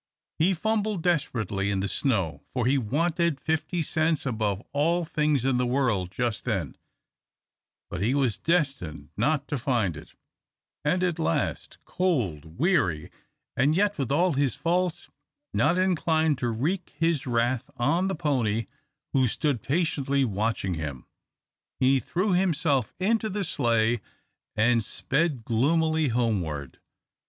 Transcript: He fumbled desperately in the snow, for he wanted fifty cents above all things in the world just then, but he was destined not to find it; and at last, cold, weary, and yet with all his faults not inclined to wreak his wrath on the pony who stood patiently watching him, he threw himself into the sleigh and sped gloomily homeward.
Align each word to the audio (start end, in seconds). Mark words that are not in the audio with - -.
He 0.39 0.55
fumbled 0.55 1.03
desperately 1.03 1.69
in 1.69 1.79
the 1.79 1.87
snow, 1.87 2.41
for 2.55 2.65
he 2.65 2.75
wanted 2.79 3.39
fifty 3.39 3.83
cents 3.83 4.25
above 4.25 4.63
all 4.73 5.05
things 5.05 5.45
in 5.45 5.57
the 5.57 5.65
world 5.67 6.09
just 6.09 6.43
then, 6.43 6.75
but 7.87 8.01
he 8.01 8.15
was 8.15 8.39
destined 8.39 9.09
not 9.15 9.47
to 9.47 9.59
find 9.59 9.95
it; 9.95 10.15
and 10.83 11.03
at 11.03 11.19
last, 11.19 11.77
cold, 11.85 12.57
weary, 12.57 13.11
and 13.55 13.75
yet 13.77 13.99
with 13.99 14.11
all 14.11 14.33
his 14.33 14.55
faults 14.55 15.07
not 15.53 15.77
inclined 15.77 16.39
to 16.39 16.49
wreak 16.49 16.95
his 16.97 17.27
wrath 17.27 17.69
on 17.77 18.07
the 18.07 18.15
pony 18.15 18.65
who 19.13 19.27
stood 19.27 19.61
patiently 19.61 20.25
watching 20.25 20.73
him, 20.73 21.05
he 21.79 21.99
threw 21.99 22.33
himself 22.33 22.91
into 22.99 23.29
the 23.29 23.43
sleigh 23.43 24.01
and 24.55 24.83
sped 24.83 25.45
gloomily 25.45 26.07
homeward. 26.07 26.79